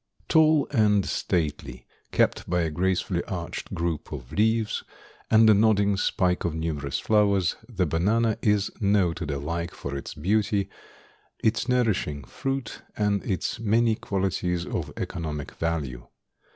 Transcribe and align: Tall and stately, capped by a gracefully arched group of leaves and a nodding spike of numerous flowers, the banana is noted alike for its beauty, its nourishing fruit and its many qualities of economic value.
Tall 0.27 0.67
and 0.71 1.05
stately, 1.05 1.85
capped 2.11 2.49
by 2.49 2.61
a 2.61 2.71
gracefully 2.71 3.23
arched 3.25 3.71
group 3.75 4.11
of 4.11 4.31
leaves 4.33 4.83
and 5.29 5.47
a 5.47 5.53
nodding 5.53 5.95
spike 5.95 6.43
of 6.43 6.55
numerous 6.55 6.97
flowers, 6.97 7.55
the 7.69 7.85
banana 7.85 8.39
is 8.41 8.71
noted 8.81 9.29
alike 9.29 9.75
for 9.75 9.95
its 9.95 10.15
beauty, 10.15 10.69
its 11.43 11.69
nourishing 11.69 12.23
fruit 12.23 12.81
and 12.97 13.23
its 13.29 13.59
many 13.59 13.93
qualities 13.93 14.65
of 14.65 14.91
economic 14.97 15.51
value. 15.51 16.07